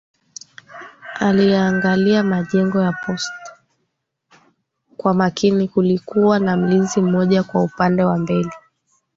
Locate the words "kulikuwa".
5.67-6.39